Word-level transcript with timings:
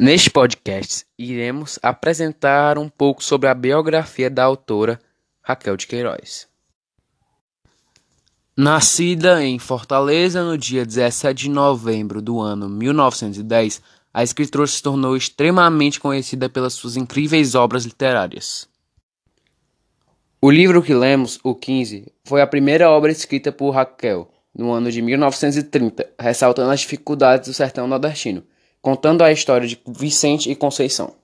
Neste 0.00 0.30
podcast, 0.30 1.04
iremos 1.18 1.76
apresentar 1.82 2.78
um 2.78 2.88
pouco 2.88 3.22
sobre 3.24 3.48
a 3.48 3.54
biografia 3.54 4.30
da 4.30 4.44
autora 4.44 5.00
Raquel 5.42 5.76
de 5.76 5.88
Queiroz. 5.88 6.46
Nascida 8.56 9.42
em 9.42 9.58
Fortaleza 9.58 10.44
no 10.44 10.56
dia 10.56 10.86
17 10.86 11.42
de 11.42 11.50
novembro 11.50 12.22
do 12.22 12.38
ano 12.38 12.68
1910, 12.68 13.82
a 14.14 14.22
escritora 14.22 14.68
se 14.68 14.80
tornou 14.80 15.16
extremamente 15.16 15.98
conhecida 15.98 16.48
pelas 16.48 16.74
suas 16.74 16.96
incríveis 16.96 17.56
obras 17.56 17.82
literárias. 17.82 18.68
O 20.40 20.48
livro 20.48 20.80
que 20.80 20.94
lemos, 20.94 21.40
O 21.42 21.56
15, 21.56 22.06
foi 22.22 22.40
a 22.40 22.46
primeira 22.46 22.88
obra 22.88 23.10
escrita 23.10 23.50
por 23.50 23.72
Raquel 23.72 24.30
no 24.56 24.70
ano 24.70 24.92
de 24.92 25.02
1930, 25.02 26.08
ressaltando 26.16 26.70
as 26.70 26.78
dificuldades 26.78 27.48
do 27.48 27.54
sertão 27.54 27.88
nordestino, 27.88 28.44
contando 28.80 29.22
a 29.22 29.32
história 29.32 29.66
de 29.66 29.80
Vicente 29.86 30.50
e 30.50 30.56
Conceição. 30.56 31.14